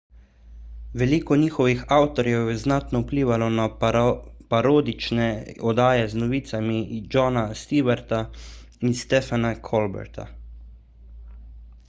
[0.99, 3.65] veliko njihovih avtorjev je znatno vplivalo na
[4.53, 5.27] parodične
[5.73, 6.79] oddaje z novicami
[7.17, 8.21] jona stewarta
[8.89, 10.25] in stephena colberta